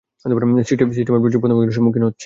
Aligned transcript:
সিস্টেমে 0.21 1.21
প্রচুর 1.23 1.39
প্রতিবন্ধকতার 1.41 1.77
সম্মুখীন 1.77 2.03
হচ্ছি! 2.05 2.19